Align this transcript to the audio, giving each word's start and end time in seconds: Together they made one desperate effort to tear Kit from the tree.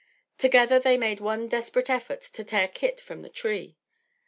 Together 0.39 0.79
they 0.79 0.97
made 0.97 1.19
one 1.19 1.47
desperate 1.47 1.87
effort 1.87 2.21
to 2.21 2.43
tear 2.43 2.67
Kit 2.67 2.99
from 2.99 3.21
the 3.21 3.29
tree. 3.29 3.77